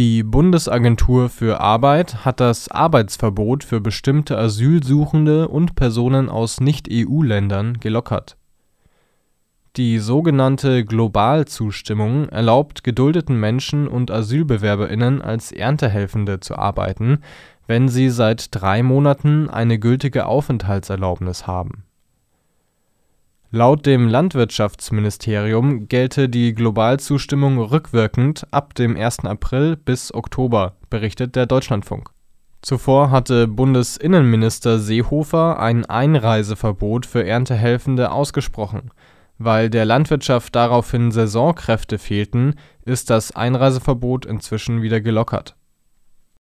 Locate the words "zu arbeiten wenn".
16.40-17.88